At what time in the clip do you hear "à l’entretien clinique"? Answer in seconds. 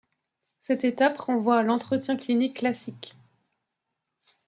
1.59-2.55